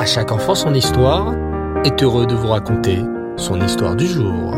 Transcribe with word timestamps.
À 0.00 0.06
chaque 0.06 0.32
enfant 0.32 0.54
son 0.54 0.72
histoire 0.72 1.34
est 1.84 2.02
heureux 2.02 2.24
de 2.24 2.34
vous 2.34 2.48
raconter 2.48 3.04
son 3.36 3.60
histoire 3.60 3.94
du 3.94 4.06
jour. 4.06 4.54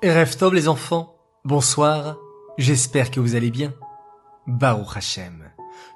Erev 0.00 0.36
Tov 0.36 0.54
les 0.54 0.68
enfants, 0.68 1.16
bonsoir, 1.44 2.18
j'espère 2.56 3.10
que 3.10 3.18
vous 3.18 3.34
allez 3.34 3.50
bien. 3.50 3.74
Baruch 4.46 4.96
Hashem, 4.96 5.50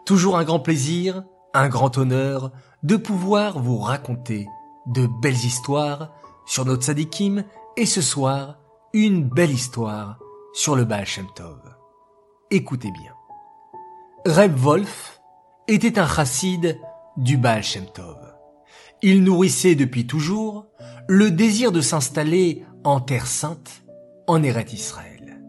toujours 0.04 0.38
un 0.38 0.42
grand 0.42 0.58
plaisir, 0.58 1.22
un 1.52 1.68
grand 1.68 1.96
honneur 1.96 2.50
de 2.82 2.96
pouvoir 2.96 3.60
vous 3.60 3.78
raconter 3.78 4.48
de 4.86 5.08
belles 5.22 5.34
histoires 5.34 6.10
sur 6.46 6.64
notre 6.64 6.82
Sadikim 6.82 7.44
et 7.76 7.86
ce 7.86 8.02
soir, 8.02 8.58
une 8.92 9.22
belle 9.22 9.52
histoire 9.52 10.18
sur 10.52 10.74
le 10.74 10.84
Baal 10.84 11.06
Shem 11.06 11.28
Tov. 11.36 11.60
Écoutez 12.50 12.90
bien. 12.90 13.12
Reb 14.26 14.56
Wolf 14.56 15.20
était 15.68 15.98
un 15.98 16.08
chassid 16.08 16.78
du 17.18 17.36
Baal 17.36 17.62
Shem 17.62 17.84
Tov. 17.84 18.16
Il 19.02 19.22
nourrissait 19.22 19.74
depuis 19.74 20.06
toujours 20.06 20.64
le 21.08 21.30
désir 21.30 21.72
de 21.72 21.82
s'installer 21.82 22.64
en 22.84 23.00
terre 23.00 23.26
sainte, 23.26 23.82
en 24.26 24.42
Eret 24.42 24.72
Israël. 24.72 25.42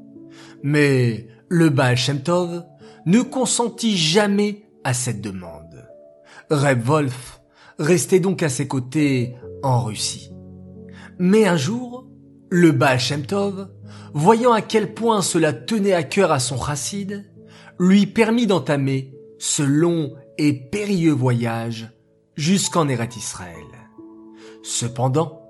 Mais 0.61 1.25
le 1.47 1.69
Baal 1.69 1.95
Shem 1.95 2.21
Tov 2.21 2.66
ne 3.05 3.21
consentit 3.21 3.95
jamais 3.95 4.66
à 4.83 4.94
cette 4.94 5.21
demande. 5.21 5.88
Reb 6.49 6.81
Wolf 6.81 7.39
restait 7.80 8.19
donc 8.19 8.44
à 8.44 8.49
ses 8.49 8.67
côtés 8.67 9.35
en 9.63 9.85
Russie. 9.85 10.33
Mais 11.17 11.45
un 11.47 11.55
jour, 11.55 12.09
le 12.49 12.73
Baal 12.73 12.99
Shem 12.99 13.25
Tov, 13.25 13.69
voyant 14.13 14.52
à 14.52 14.61
quel 14.61 14.94
point 14.94 15.21
cela 15.21 15.53
tenait 15.53 15.94
à 15.94 16.03
cœur 16.03 16.33
à 16.33 16.39
son 16.39 16.61
chassid, 16.61 17.23
lui 17.79 18.05
permit 18.05 18.47
d'entamer 18.47 19.13
ce 19.39 19.63
long 19.63 20.13
et 20.38 20.53
périlleux 20.53 21.13
voyage 21.13 21.89
jusqu'en 22.36 22.88
Eret 22.88 23.09
Israël. 23.16 23.66
Cependant, 24.63 25.41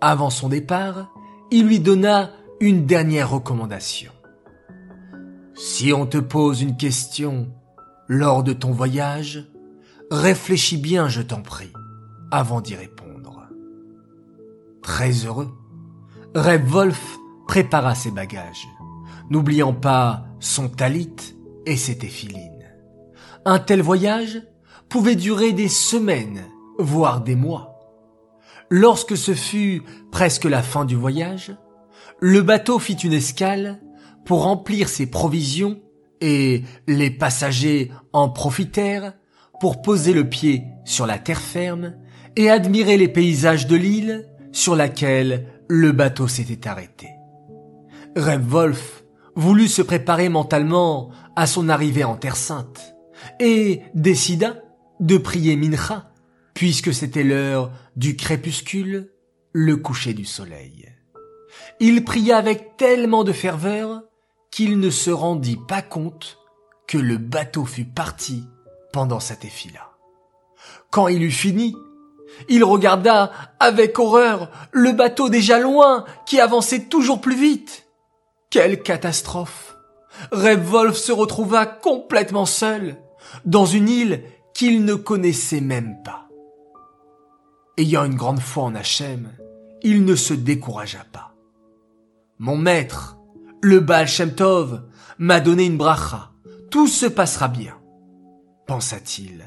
avant 0.00 0.30
son 0.30 0.48
départ, 0.48 1.12
il 1.50 1.66
lui 1.66 1.80
donna 1.80 2.30
une 2.60 2.86
dernière 2.86 3.30
recommandation. 3.30 4.12
Si 5.54 5.92
on 5.92 6.06
te 6.06 6.18
pose 6.18 6.62
une 6.62 6.76
question 6.76 7.48
lors 8.08 8.42
de 8.42 8.52
ton 8.52 8.72
voyage, 8.72 9.46
réfléchis 10.10 10.76
bien, 10.76 11.08
je 11.08 11.22
t'en 11.22 11.42
prie, 11.42 11.72
avant 12.30 12.60
d'y 12.60 12.74
répondre. 12.74 13.48
Très 14.82 15.12
heureux, 15.24 15.52
Reb 16.34 16.66
Wolf 16.66 17.18
prépara 17.46 17.94
ses 17.94 18.10
bagages, 18.10 18.66
n'oubliant 19.30 19.72
pas 19.72 20.26
son 20.40 20.68
talit 20.68 21.34
et 21.66 21.76
ses 21.76 21.98
téphilines. 21.98 22.64
Un 23.44 23.58
tel 23.58 23.82
voyage 23.82 24.42
pouvait 24.88 25.16
durer 25.16 25.52
des 25.52 25.68
semaines, 25.68 26.44
voire 26.78 27.20
des 27.20 27.36
mois. 27.36 27.74
Lorsque 28.70 29.16
ce 29.16 29.34
fut 29.34 29.82
presque 30.10 30.44
la 30.44 30.62
fin 30.62 30.84
du 30.84 30.96
voyage, 30.96 31.56
le 32.20 32.42
bateau 32.42 32.78
fit 32.78 32.94
une 32.94 33.12
escale 33.12 33.80
pour 34.24 34.42
remplir 34.42 34.88
ses 34.88 35.06
provisions 35.06 35.80
et 36.20 36.62
les 36.86 37.10
passagers 37.10 37.92
en 38.12 38.28
profitèrent 38.28 39.12
pour 39.60 39.82
poser 39.82 40.12
le 40.12 40.28
pied 40.28 40.64
sur 40.84 41.06
la 41.06 41.18
terre 41.18 41.40
ferme 41.40 41.94
et 42.36 42.50
admirer 42.50 42.96
les 42.96 43.08
paysages 43.08 43.66
de 43.66 43.76
l'île 43.76 44.26
sur 44.52 44.76
laquelle 44.76 45.46
le 45.68 45.92
bateau 45.92 46.28
s'était 46.28 46.68
arrêté. 46.68 47.08
Reb 48.16 48.42
Wolf 48.46 49.04
voulut 49.34 49.68
se 49.68 49.82
préparer 49.82 50.28
mentalement 50.28 51.10
à 51.36 51.46
son 51.46 51.68
arrivée 51.68 52.04
en 52.04 52.16
Terre 52.16 52.36
Sainte 52.36 52.94
et 53.40 53.82
décida 53.94 54.56
de 55.00 55.18
prier 55.18 55.56
Mincha 55.56 56.10
puisque 56.54 56.94
c'était 56.94 57.24
l'heure 57.24 57.72
du 57.96 58.16
crépuscule, 58.16 59.10
le 59.52 59.76
coucher 59.76 60.14
du 60.14 60.24
soleil. 60.24 60.88
Il 61.80 62.04
pria 62.04 62.38
avec 62.38 62.76
tellement 62.76 63.24
de 63.24 63.32
ferveur 63.32 64.02
qu'il 64.50 64.78
ne 64.78 64.90
se 64.90 65.10
rendit 65.10 65.58
pas 65.68 65.82
compte 65.82 66.38
que 66.86 66.98
le 66.98 67.18
bateau 67.18 67.64
fut 67.64 67.84
parti 67.84 68.44
pendant 68.92 69.20
cet 69.20 69.44
effila. 69.44 69.90
Quand 70.90 71.08
il 71.08 71.22
eut 71.24 71.32
fini, 71.32 71.74
il 72.48 72.62
regarda 72.62 73.32
avec 73.58 73.98
horreur 73.98 74.50
le 74.70 74.92
bateau 74.92 75.28
déjà 75.28 75.58
loin 75.58 76.04
qui 76.26 76.40
avançait 76.40 76.84
toujours 76.84 77.20
plus 77.20 77.36
vite. 77.36 77.86
Quelle 78.50 78.82
catastrophe 78.82 79.73
Reb 80.32 80.64
Wolf 80.64 80.96
se 80.96 81.12
retrouva 81.12 81.66
complètement 81.66 82.46
seul 82.46 82.96
dans 83.44 83.66
une 83.66 83.88
île 83.88 84.24
qu'il 84.54 84.84
ne 84.84 84.94
connaissait 84.94 85.60
même 85.60 85.96
pas. 86.04 86.28
Ayant 87.76 88.04
une 88.04 88.14
grande 88.14 88.40
foi 88.40 88.64
en 88.64 88.74
Hachem, 88.74 89.32
il 89.82 90.04
ne 90.04 90.14
se 90.14 90.34
découragea 90.34 91.04
pas. 91.12 91.34
Mon 92.38 92.56
maître, 92.56 93.18
le 93.62 93.80
Baal 93.80 94.06
Shem 94.06 94.34
Tov, 94.34 94.84
m'a 95.18 95.40
donné 95.40 95.64
une 95.66 95.76
bracha. 95.76 96.30
Tout 96.70 96.88
se 96.88 97.06
passera 97.06 97.48
bien, 97.48 97.76
pensa-t-il. 98.66 99.44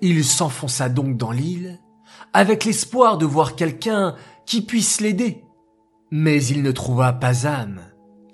Il 0.00 0.24
s'enfonça 0.24 0.88
donc 0.88 1.16
dans 1.16 1.32
l'île, 1.32 1.80
avec 2.32 2.64
l'espoir 2.64 3.18
de 3.18 3.26
voir 3.26 3.56
quelqu'un 3.56 4.14
qui 4.44 4.62
puisse 4.62 5.00
l'aider. 5.00 5.42
Mais 6.10 6.44
il 6.44 6.62
ne 6.62 6.72
trouva 6.72 7.12
pas 7.12 7.46
âme 7.46 7.80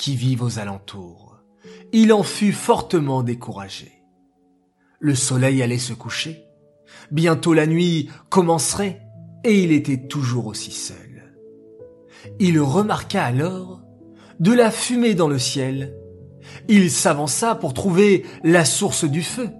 qui 0.03 0.17
vive 0.17 0.43
aux 0.43 0.59
alentours. 0.59 1.37
Il 1.93 2.13
en 2.13 2.25
fut 2.25 2.51
fortement 2.51 3.23
découragé. 3.23 4.03
Le 4.99 5.15
soleil 5.15 5.63
allait 5.63 5.79
se 5.79 5.93
coucher. 5.93 6.43
Bientôt 7.13 7.55
la 7.55 7.69
nuit 7.69 8.11
commencerait, 8.29 9.01
et 9.45 9.63
il 9.63 9.71
était 9.71 10.09
toujours 10.09 10.47
aussi 10.47 10.73
seul. 10.73 11.33
Il 12.41 12.59
remarqua 12.59 13.23
alors 13.23 13.83
de 14.41 14.53
la 14.53 14.73
fumée 14.73 15.15
dans 15.15 15.29
le 15.29 15.39
ciel. 15.39 15.97
Il 16.67 16.91
s'avança 16.91 17.55
pour 17.55 17.73
trouver 17.73 18.27
la 18.43 18.65
source 18.65 19.05
du 19.05 19.23
feu. 19.23 19.51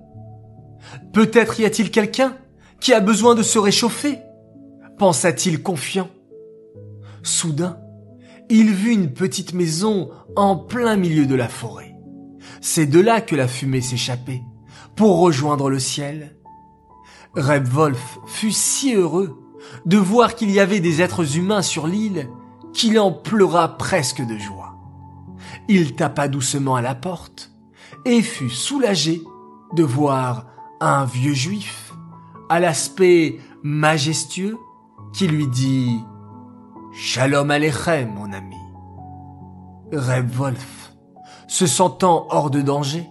Peut-être 1.13 1.61
y 1.61 1.65
a-t-il 1.65 1.93
quelqu'un 1.93 2.37
qui 2.81 2.93
a 2.93 2.99
besoin 2.99 3.37
de 3.37 3.45
se 3.45 3.61
réchauffer 3.61 4.19
pensa-t-il 4.99 5.63
confiant. 5.63 6.11
Soudain, 7.23 7.82
il 8.55 8.71
vit 8.75 8.93
une 8.93 9.15
petite 9.15 9.55
maison 9.55 10.11
en 10.37 10.57
plein 10.57 10.97
milieu 10.97 11.25
de 11.25 11.35
la 11.35 11.49
forêt. 11.49 11.97
C'est 12.61 12.85
de 12.85 13.01
là 13.01 13.23
que 13.23 13.35
la 13.35 13.49
fumée 13.49 13.81
s'échappait 13.81 14.43
pour 14.95 15.21
rejoindre 15.21 15.71
le 15.71 15.79
ciel. 15.79 16.37
Reb 17.35 17.67
Wolf 17.67 18.19
fut 18.27 18.53
si 18.53 18.95
heureux 18.95 19.43
de 19.87 19.97
voir 19.97 20.35
qu'il 20.35 20.51
y 20.51 20.61
avait 20.61 20.81
des 20.81 21.01
êtres 21.01 21.39
humains 21.39 21.63
sur 21.63 21.87
l'île 21.87 22.29
qu'il 22.75 23.01
en 23.01 23.11
pleura 23.11 23.79
presque 23.79 24.21
de 24.21 24.37
joie. 24.37 24.77
Il 25.69 25.95
tapa 25.95 26.29
doucement 26.29 26.77
à 26.77 26.83
la 26.83 26.95
porte 26.95 27.53
et 28.05 28.21
fut 28.21 28.51
soulagé 28.51 29.23
de 29.75 29.83
voir 29.83 30.45
un 30.83 31.07
vieux 31.07 31.33
juif 31.33 31.95
à 32.51 32.61
l'aspect 32.61 33.39
majestueux 33.63 34.59
qui 35.15 35.27
lui 35.27 35.47
dit 35.47 36.01
Shalom 36.95 37.51
Aleichem, 37.51 38.11
mon 38.11 38.33
ami. 38.35 38.57
Reb 39.93 40.31
Wolf, 40.31 40.93
se 41.49 41.67
sentant 41.67 42.27
hors 42.29 42.51
de 42.51 42.61
danger, 42.61 43.09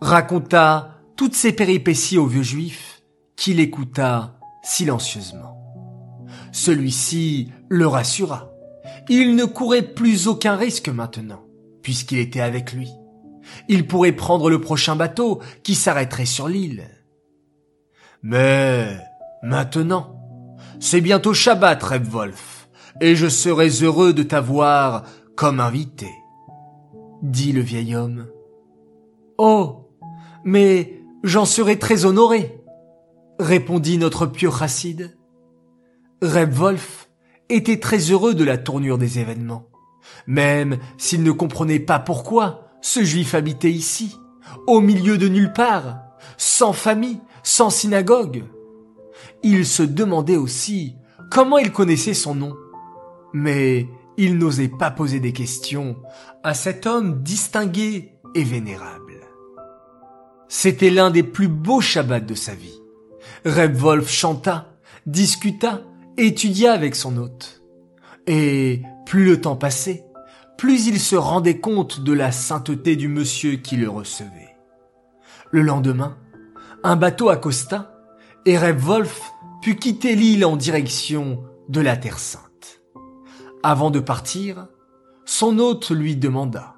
raconta 0.00 0.98
toutes 1.16 1.34
ses 1.34 1.52
péripéties 1.52 2.16
au 2.16 2.26
vieux 2.26 2.42
juif, 2.42 3.02
qui 3.36 3.52
l'écouta 3.52 4.38
silencieusement. 4.62 5.58
Celui-ci 6.52 7.52
le 7.68 7.86
rassura. 7.86 8.50
Il 9.10 9.36
ne 9.36 9.44
courait 9.44 9.82
plus 9.82 10.26
aucun 10.26 10.56
risque 10.56 10.88
maintenant, 10.88 11.42
puisqu'il 11.82 12.18
était 12.18 12.40
avec 12.40 12.72
lui. 12.72 12.90
Il 13.68 13.86
pourrait 13.86 14.12
prendre 14.12 14.48
le 14.48 14.60
prochain 14.60 14.96
bateau 14.96 15.42
qui 15.62 15.74
s'arrêterait 15.74 16.24
sur 16.24 16.48
l'île. 16.48 16.88
Mais 18.22 18.96
maintenant, 19.42 20.16
c'est 20.80 21.02
bientôt 21.02 21.34
Shabbat, 21.34 21.82
Reb 21.82 22.06
Wolf, 22.06 22.61
et 23.00 23.16
je 23.16 23.28
serai 23.28 23.68
heureux 23.82 24.12
de 24.12 24.22
t'avoir 24.22 25.04
comme 25.36 25.60
invité, 25.60 26.10
dit 27.22 27.52
le 27.52 27.60
vieil 27.60 27.94
homme. 27.94 28.26
Oh, 29.38 29.88
mais 30.44 31.00
j'en 31.24 31.44
serai 31.44 31.78
très 31.78 32.04
honoré, 32.04 32.62
répondit 33.38 33.98
notre 33.98 34.26
pieux 34.26 34.50
chassid. 34.50 35.16
Reb 36.20 36.52
Wolf 36.52 37.08
était 37.48 37.80
très 37.80 37.98
heureux 37.98 38.34
de 38.34 38.44
la 38.44 38.58
tournure 38.58 38.98
des 38.98 39.18
événements, 39.18 39.68
même 40.26 40.78
s'il 40.98 41.22
ne 41.22 41.32
comprenait 41.32 41.80
pas 41.80 41.98
pourquoi 41.98 42.68
ce 42.80 43.02
juif 43.02 43.34
habitait 43.34 43.70
ici, 43.70 44.16
au 44.66 44.80
milieu 44.80 45.18
de 45.18 45.28
nulle 45.28 45.52
part, 45.52 45.98
sans 46.36 46.72
famille, 46.72 47.20
sans 47.42 47.70
synagogue. 47.70 48.44
Il 49.42 49.66
se 49.66 49.82
demandait 49.82 50.36
aussi 50.36 50.96
comment 51.30 51.58
il 51.58 51.72
connaissait 51.72 52.14
son 52.14 52.34
nom. 52.34 52.54
Mais 53.32 53.88
il 54.16 54.38
n'osait 54.38 54.68
pas 54.68 54.90
poser 54.90 55.20
des 55.20 55.32
questions 55.32 55.96
à 56.42 56.54
cet 56.54 56.86
homme 56.86 57.22
distingué 57.22 58.12
et 58.34 58.44
vénérable. 58.44 59.20
C'était 60.48 60.90
l'un 60.90 61.10
des 61.10 61.22
plus 61.22 61.48
beaux 61.48 61.80
Shabbats 61.80 62.20
de 62.20 62.34
sa 62.34 62.54
vie. 62.54 62.78
Reb 63.46 63.74
Wolf 63.74 64.10
chanta, 64.10 64.76
discuta, 65.06 65.80
étudia 66.18 66.72
avec 66.72 66.94
son 66.94 67.16
hôte. 67.16 67.62
Et 68.26 68.82
plus 69.06 69.24
le 69.24 69.40
temps 69.40 69.56
passait, 69.56 70.04
plus 70.58 70.86
il 70.86 71.00
se 71.00 71.16
rendait 71.16 71.58
compte 71.58 72.00
de 72.00 72.12
la 72.12 72.30
sainteté 72.32 72.96
du 72.96 73.08
monsieur 73.08 73.56
qui 73.56 73.76
le 73.76 73.88
recevait. 73.88 74.54
Le 75.50 75.62
lendemain, 75.62 76.18
un 76.84 76.96
bateau 76.96 77.30
accosta 77.30 77.98
et 78.44 78.58
Reb 78.58 78.78
Wolf 78.78 79.32
put 79.62 79.76
quitter 79.76 80.14
l'île 80.14 80.44
en 80.44 80.56
direction 80.56 81.42
de 81.68 81.80
la 81.80 81.96
Terre 81.96 82.18
Sainte. 82.18 82.51
Avant 83.62 83.90
de 83.90 84.00
partir, 84.00 84.66
son 85.24 85.60
hôte 85.60 85.90
lui 85.90 86.16
demanda 86.16 86.74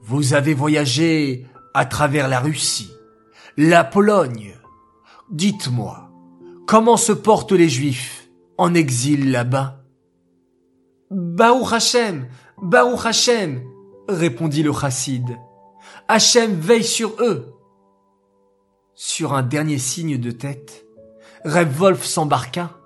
Vous 0.00 0.32
avez 0.32 0.54
voyagé 0.54 1.46
à 1.74 1.84
travers 1.84 2.28
la 2.28 2.40
Russie, 2.40 2.90
la 3.58 3.84
Pologne. 3.84 4.54
Dites-moi, 5.30 6.10
comment 6.66 6.96
se 6.96 7.12
portent 7.12 7.52
les 7.52 7.68
Juifs 7.68 8.30
en 8.56 8.72
exil 8.72 9.30
là-bas 9.30 9.84
Baruch 11.10 11.72
Hashem, 11.72 12.28
Baruch 12.62 13.04
Hashem, 13.04 13.62
répondit 14.08 14.62
le 14.62 14.72
chassid. 14.72 15.36
Hachem 16.08 16.54
veille 16.54 16.84
sur 16.84 17.16
eux. 17.20 17.52
Sur 18.94 19.34
un 19.34 19.42
dernier 19.42 19.78
signe 19.78 20.18
de 20.18 20.30
tête, 20.30 20.86
Reb 21.44 21.70
Wolf 21.72 22.04
s'embarqua, 22.04 22.79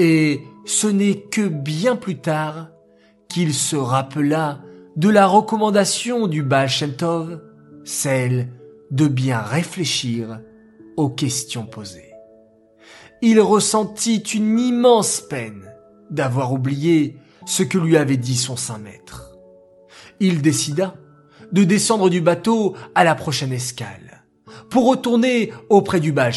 et 0.00 0.40
ce 0.64 0.86
n'est 0.86 1.20
que 1.30 1.46
bien 1.46 1.94
plus 1.94 2.20
tard 2.20 2.70
qu'il 3.28 3.52
se 3.52 3.76
rappela 3.76 4.62
de 4.96 5.10
la 5.10 5.26
recommandation 5.26 6.26
du 6.26 6.42
Baal 6.42 6.70
celle 7.84 8.48
de 8.90 9.06
bien 9.08 9.40
réfléchir 9.40 10.40
aux 10.96 11.10
questions 11.10 11.66
posées. 11.66 12.14
Il 13.20 13.40
ressentit 13.40 14.22
une 14.34 14.58
immense 14.58 15.20
peine 15.20 15.70
d'avoir 16.10 16.54
oublié 16.54 17.18
ce 17.44 17.62
que 17.62 17.76
lui 17.76 17.98
avait 17.98 18.16
dit 18.16 18.36
son 18.36 18.56
saint 18.56 18.78
maître. 18.78 19.36
Il 20.18 20.40
décida 20.40 20.94
de 21.52 21.62
descendre 21.62 22.08
du 22.08 22.22
bateau 22.22 22.74
à 22.94 23.04
la 23.04 23.14
prochaine 23.14 23.52
escale, 23.52 24.24
pour 24.70 24.88
retourner 24.88 25.52
auprès 25.68 26.00
du 26.00 26.12
Baal 26.12 26.32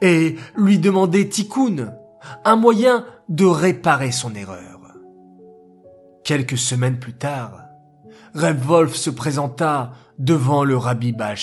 et 0.00 0.36
lui 0.56 0.78
demander 0.78 1.28
tikkun, 1.28 1.94
un 2.44 2.56
moyen 2.56 3.04
de 3.28 3.44
réparer 3.44 4.12
son 4.12 4.34
erreur. 4.34 4.80
Quelques 6.24 6.58
semaines 6.58 6.98
plus 6.98 7.14
tard, 7.14 7.60
Reb 8.34 8.58
Wolf 8.60 8.94
se 8.94 9.10
présenta 9.10 9.92
devant 10.18 10.64
le 10.64 10.76
rabbi 10.76 11.12
Baal. 11.12 11.36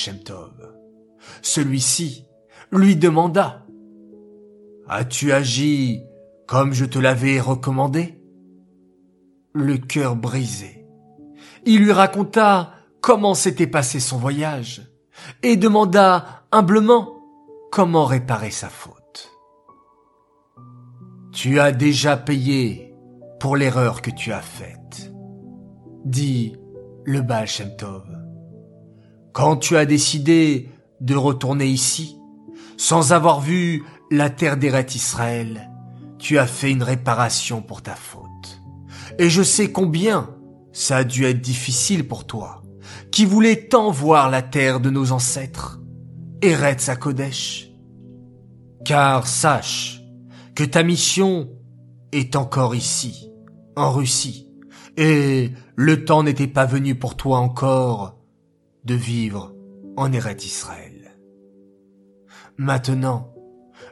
Celui-ci 1.42 2.26
lui 2.72 2.96
demanda 2.96 3.66
As-tu 4.88 5.32
agi 5.32 6.04
comme 6.48 6.74
je 6.74 6.86
te 6.86 7.00
l'avais 7.00 7.40
recommandé? 7.40 8.18
Le 9.54 9.78
cœur 9.78 10.16
brisé, 10.16 10.86
il 11.66 11.84
lui 11.84 11.92
raconta 11.92 12.74
comment 13.02 13.34
s'était 13.34 13.68
passé 13.68 14.00
son 14.00 14.18
voyage 14.18 14.82
et 15.44 15.58
demanda 15.58 16.46
humblement 16.52 17.18
comment 17.72 18.06
réparer 18.06 18.52
sa 18.52 18.70
faute. 18.70 19.01
Tu 21.32 21.62
as 21.62 21.72
déjà 21.72 22.18
payé 22.18 22.94
pour 23.40 23.56
l'erreur 23.56 24.02
que 24.02 24.12
tu 24.12 24.34
as 24.34 24.42
faite, 24.42 25.14
dit 26.04 26.58
le 27.06 27.22
Baal 27.22 27.48
Shem 27.48 27.76
Tov. 27.78 28.04
Quand 29.32 29.56
tu 29.56 29.78
as 29.78 29.86
décidé 29.86 30.70
de 31.00 31.16
retourner 31.16 31.68
ici, 31.68 32.18
sans 32.76 33.14
avoir 33.14 33.40
vu 33.40 33.84
la 34.12 34.30
terre 34.30 34.58
d'Eret 34.58 34.88
Israël, 34.94 35.72
tu 36.20 36.38
as 36.38 36.48
fait 36.48 36.70
une 36.70 36.84
réparation 36.84 37.62
pour 37.62 37.82
ta 37.82 37.96
faute. 37.96 38.62
Et 39.18 39.30
je 39.30 39.42
sais 39.42 39.72
combien 39.72 40.36
ça 40.74 40.98
a 40.98 41.04
dû 41.06 41.24
être 41.24 41.42
difficile 41.42 42.08
pour 42.08 42.28
toi, 42.28 42.62
qui 43.10 43.24
voulais 43.24 43.68
tant 43.70 43.90
voir 43.90 44.30
la 44.30 44.42
terre 44.42 44.82
de 44.82 44.90
nos 44.90 45.14
ancêtres, 45.14 45.80
Eretz 46.42 46.90
Kodesh. 47.00 47.72
Car 48.84 49.28
sache 49.28 50.01
que 50.56 50.64
ta 50.64 50.84
mission 50.84 51.50
est 52.12 52.36
encore 52.36 52.76
ici, 52.76 53.32
en 53.76 53.92
Russie, 53.92 54.50
et 54.98 55.52
le 55.76 56.06
temps 56.06 56.24
n'était 56.24 56.48
pas 56.48 56.66
venu 56.66 56.96
pour 56.96 57.16
toi 57.16 57.40
encore 57.40 58.18
de 58.84 58.94
vivre 58.94 59.56
en 59.98 60.12
Eretz 60.12 60.46
Israël. 60.46 61.18
Maintenant, 62.58 63.34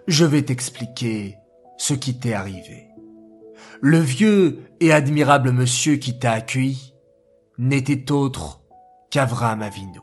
je 0.08 0.26
vais 0.26 0.42
t'expliquer 0.42 1.38
ce 1.78 1.94
qui 1.94 2.20
t'est 2.20 2.34
arrivé. 2.34 2.88
Le 3.82 4.00
vieux 4.00 4.60
et 4.80 4.92
admirable 4.92 5.52
monsieur 5.52 5.96
qui 5.96 6.20
t'a 6.20 6.34
accueilli 6.34 6.94
n'était 7.58 8.12
autre 8.12 8.62
qu'Avram 9.10 9.62
Avinu. 9.62 10.00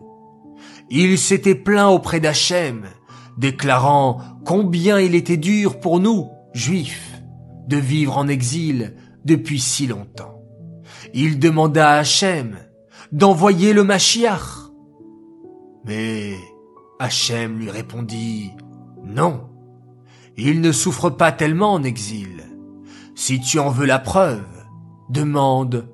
Il 0.88 1.18
s'était 1.18 1.54
plaint 1.54 1.92
auprès 1.92 2.20
d'Hachem, 2.20 2.86
déclarant 3.36 4.20
combien 4.44 4.98
il 5.00 5.14
était 5.14 5.36
dur 5.36 5.80
pour 5.80 6.00
nous, 6.00 6.30
juifs, 6.56 7.12
de 7.68 7.76
vivre 7.76 8.16
en 8.16 8.28
exil 8.28 8.96
depuis 9.24 9.60
si 9.60 9.86
longtemps. 9.86 10.42
Il 11.14 11.38
demanda 11.38 11.90
à 11.90 11.98
Hachem 11.98 12.56
d'envoyer 13.12 13.72
le 13.72 13.84
Mashiach. 13.84 14.70
Mais 15.84 16.34
Hachem 16.98 17.58
lui 17.58 17.70
répondit 17.70 18.52
non. 19.04 19.48
Il 20.36 20.60
ne 20.60 20.72
souffre 20.72 21.10
pas 21.10 21.32
tellement 21.32 21.74
en 21.74 21.82
exil. 21.82 22.44
Si 23.14 23.40
tu 23.40 23.58
en 23.58 23.70
veux 23.70 23.86
la 23.86 23.98
preuve, 23.98 24.44
demande 25.08 25.88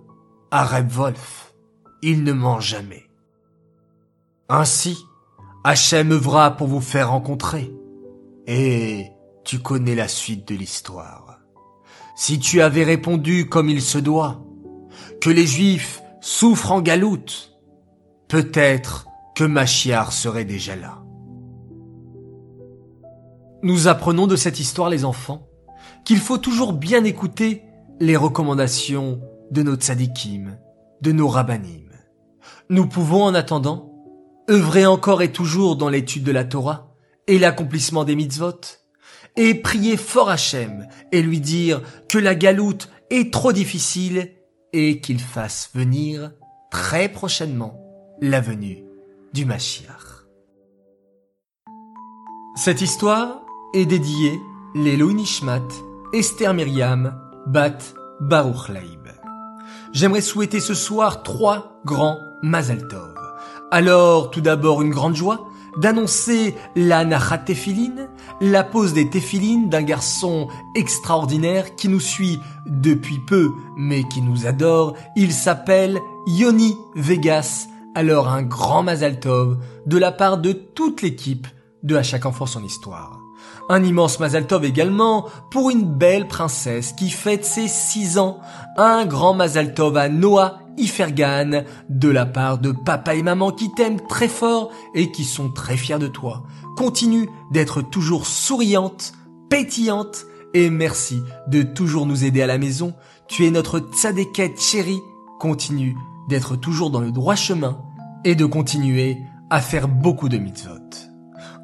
à 0.50 0.64
Reb 0.64 0.90
Wolf. 0.90 1.54
Il 2.02 2.24
ne 2.24 2.32
ment 2.32 2.60
jamais. 2.60 3.04
Ainsi, 4.48 4.98
Hachem 5.64 6.12
œuvra 6.12 6.56
pour 6.56 6.66
vous 6.66 6.80
faire 6.80 7.10
rencontrer. 7.10 7.72
Et 8.46 9.06
tu 9.44 9.58
connais 9.58 9.94
la 9.94 10.08
suite 10.08 10.46
de 10.48 10.54
l'histoire. 10.54 11.38
Si 12.16 12.38
tu 12.38 12.60
avais 12.60 12.84
répondu 12.84 13.48
comme 13.48 13.68
il 13.68 13.82
se 13.82 13.98
doit, 13.98 14.44
que 15.20 15.30
les 15.30 15.46
Juifs 15.46 16.02
souffrent 16.20 16.72
en 16.72 16.80
galoute, 16.80 17.58
peut-être 18.28 19.06
que 19.34 19.44
Machiar 19.44 20.12
serait 20.12 20.44
déjà 20.44 20.76
là. 20.76 21.02
Nous 23.62 23.88
apprenons 23.88 24.26
de 24.26 24.36
cette 24.36 24.60
histoire, 24.60 24.90
les 24.90 25.04
enfants, 25.04 25.48
qu'il 26.04 26.18
faut 26.18 26.38
toujours 26.38 26.72
bien 26.72 27.04
écouter 27.04 27.62
les 28.00 28.16
recommandations 28.16 29.20
de 29.50 29.62
nos 29.62 29.76
tzadikim, 29.76 30.58
de 31.00 31.12
nos 31.12 31.28
rabbanim. 31.28 31.88
Nous 32.68 32.88
pouvons, 32.88 33.24
en 33.24 33.34
attendant, 33.34 33.92
œuvrer 34.50 34.86
encore 34.86 35.22
et 35.22 35.32
toujours 35.32 35.76
dans 35.76 35.88
l'étude 35.88 36.24
de 36.24 36.32
la 36.32 36.44
Torah 36.44 36.94
et 37.28 37.38
l'accomplissement 37.38 38.04
des 38.04 38.16
mitzvot, 38.16 38.60
et 39.36 39.54
prier 39.54 39.96
fort 39.96 40.30
Hachem 40.30 40.86
et 41.10 41.22
lui 41.22 41.40
dire 41.40 41.82
que 42.08 42.18
la 42.18 42.34
galoute 42.34 42.90
est 43.10 43.32
trop 43.32 43.52
difficile 43.52 44.32
et 44.72 45.00
qu'il 45.00 45.20
fasse 45.20 45.70
venir 45.74 46.32
très 46.70 47.08
prochainement 47.08 47.78
la 48.20 48.40
venue 48.40 48.84
du 49.32 49.44
Mashiach. 49.44 50.26
Cette 52.56 52.80
histoire 52.80 53.42
est 53.74 53.86
dédiée 53.86 54.38
l'Eloi 54.74 55.12
Nishmat 55.12 55.68
Esther 56.12 56.52
Myriam 56.54 57.18
Bat 57.46 57.78
Baruch 58.20 58.68
Laib. 58.68 59.08
J'aimerais 59.92 60.20
souhaiter 60.20 60.60
ce 60.60 60.74
soir 60.74 61.22
trois 61.22 61.80
grands 61.84 62.18
Mazal 62.42 62.86
Tov. 62.88 63.14
Alors, 63.70 64.30
tout 64.30 64.40
d'abord, 64.40 64.82
une 64.82 64.90
grande 64.90 65.16
joie 65.16 65.48
d'annoncer 65.76 66.54
la 66.76 67.04
Nachat 67.04 67.44
la 68.40 68.64
pose 68.64 68.92
des 68.92 69.08
Tefilin 69.08 69.66
d'un 69.66 69.82
garçon 69.82 70.48
extraordinaire 70.74 71.76
qui 71.76 71.88
nous 71.88 72.00
suit 72.00 72.38
depuis 72.66 73.18
peu, 73.26 73.50
mais 73.76 74.04
qui 74.04 74.22
nous 74.22 74.46
adore. 74.46 74.94
Il 75.16 75.32
s'appelle 75.32 75.98
Yoni 76.26 76.76
Vegas. 76.94 77.68
Alors 77.94 78.28
un 78.28 78.42
grand 78.42 78.82
Mazal 78.82 79.20
Tov 79.20 79.58
de 79.86 79.98
la 79.98 80.12
part 80.12 80.38
de 80.38 80.52
toute 80.52 81.02
l'équipe 81.02 81.46
de 81.82 81.96
À 81.96 82.02
chaque 82.02 82.26
enfant 82.26 82.46
son 82.46 82.62
histoire. 82.62 83.18
Un 83.68 83.84
immense 83.84 84.20
Mazal 84.20 84.46
Tov 84.46 84.64
également 84.64 85.26
pour 85.50 85.70
une 85.70 85.84
belle 85.84 86.28
princesse 86.28 86.92
qui 86.92 87.10
fête 87.10 87.44
ses 87.44 87.68
six 87.68 88.18
ans. 88.18 88.38
Un 88.76 89.04
grand 89.04 89.34
Mazal 89.34 89.74
Tov 89.74 89.96
à 89.96 90.08
Noah 90.08 90.61
Ifergan 90.78 91.64
de 91.88 92.08
la 92.08 92.26
part 92.26 92.58
de 92.58 92.72
papa 92.72 93.14
et 93.14 93.22
maman 93.22 93.52
qui 93.52 93.72
t'aiment 93.72 94.00
très 94.08 94.28
fort 94.28 94.70
et 94.94 95.10
qui 95.12 95.24
sont 95.24 95.50
très 95.50 95.76
fiers 95.76 95.98
de 95.98 96.08
toi. 96.08 96.44
Continue 96.76 97.28
d'être 97.50 97.82
toujours 97.82 98.26
souriante, 98.26 99.12
pétillante 99.50 100.24
et 100.54 100.70
merci 100.70 101.22
de 101.48 101.62
toujours 101.62 102.06
nous 102.06 102.24
aider 102.24 102.42
à 102.42 102.46
la 102.46 102.58
maison. 102.58 102.94
Tu 103.28 103.46
es 103.46 103.50
notre 103.50 103.78
tzadékette 103.78 104.60
chérie. 104.60 105.00
Continue 105.38 105.96
d'être 106.28 106.56
toujours 106.56 106.90
dans 106.90 107.00
le 107.00 107.12
droit 107.12 107.34
chemin 107.34 107.82
et 108.24 108.34
de 108.34 108.46
continuer 108.46 109.22
à 109.50 109.60
faire 109.60 109.88
beaucoup 109.88 110.28
de 110.28 110.38
mitzvot. 110.38 111.11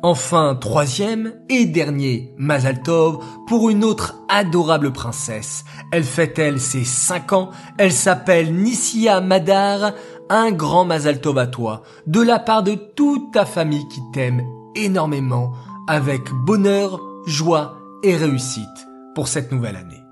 Enfin, 0.03 0.55
troisième 0.55 1.33
et 1.49 1.65
dernier 1.67 2.33
Mazal 2.39 2.83
Tov 2.83 3.19
pour 3.49 3.69
une 3.69 3.83
autre 3.83 4.15
adorable 4.29 4.93
princesse. 4.93 5.65
Elle 5.91 6.05
fête 6.05 6.39
elle 6.39 6.61
ses 6.61 6.85
cinq 6.85 7.33
ans. 7.33 7.51
Elle 7.79 7.93
s'appelle 7.93 8.55
Nissia 8.55 9.21
Madar. 9.21 9.93
Un 10.31 10.53
grand 10.53 10.85
Mazal 10.85 11.21
Tov 11.21 11.39
à 11.39 11.47
toi, 11.47 11.83
de 12.07 12.21
la 12.21 12.39
part 12.39 12.63
de 12.63 12.75
toute 12.75 13.33
ta 13.33 13.45
famille 13.45 13.89
qui 13.89 14.01
t'aime 14.13 14.43
énormément, 14.77 15.53
avec 15.89 16.31
bonheur, 16.45 17.01
joie 17.27 17.79
et 18.05 18.15
réussite 18.15 18.89
pour 19.15 19.27
cette 19.27 19.51
nouvelle 19.51 19.77
année. 19.77 20.05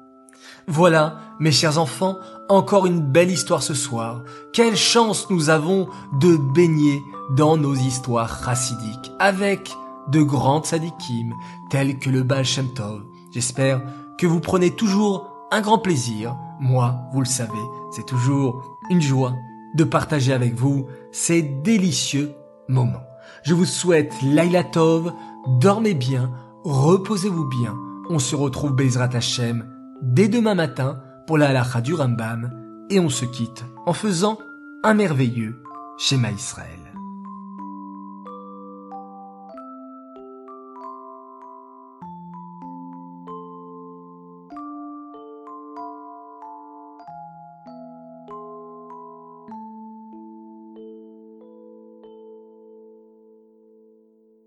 Voilà, 0.66 1.18
mes 1.38 1.52
chers 1.52 1.78
enfants, 1.78 2.18
encore 2.48 2.86
une 2.86 3.00
belle 3.00 3.30
histoire 3.30 3.62
ce 3.62 3.74
soir. 3.74 4.22
Quelle 4.52 4.76
chance 4.76 5.28
nous 5.30 5.50
avons 5.50 5.88
de 6.20 6.36
baigner 6.36 7.02
dans 7.36 7.56
nos 7.56 7.74
histoires 7.74 8.44
chassidiques 8.44 9.12
avec 9.18 9.74
de 10.08 10.22
grands 10.22 10.62
tzadikim 10.62 11.34
tels 11.70 11.98
que 11.98 12.10
le 12.10 12.22
Baal 12.22 12.44
Tov. 12.74 13.02
J'espère 13.32 13.82
que 14.18 14.26
vous 14.26 14.40
prenez 14.40 14.70
toujours 14.70 15.48
un 15.50 15.60
grand 15.60 15.78
plaisir. 15.78 16.36
Moi, 16.60 16.94
vous 17.12 17.20
le 17.20 17.26
savez, 17.26 17.52
c'est 17.90 18.06
toujours 18.06 18.78
une 18.90 19.02
joie 19.02 19.34
de 19.74 19.84
partager 19.84 20.32
avec 20.32 20.54
vous 20.54 20.86
ces 21.12 21.42
délicieux 21.42 22.34
moments. 22.68 23.04
Je 23.42 23.54
vous 23.54 23.64
souhaite 23.64 24.14
Laila 24.22 24.64
Tov, 24.64 25.12
dormez 25.60 25.94
bien, 25.94 26.30
reposez-vous 26.64 27.46
bien. 27.46 27.76
On 28.08 28.18
se 28.18 28.36
retrouve 28.36 28.72
Bezrat 28.72 29.10
Hashem 29.12 29.68
dès 30.02 30.28
demain 30.28 30.54
matin 30.54 31.00
pour 31.26 31.38
la 31.38 31.48
halakha 31.48 31.80
du 31.80 31.94
Rambam 31.94 32.50
et 32.90 33.00
on 33.00 33.08
se 33.08 33.24
quitte 33.24 33.64
en 33.84 33.92
faisant 33.92 34.38
un 34.82 34.94
merveilleux 34.94 35.56
schéma 35.98 36.30
Israël. 36.30 36.85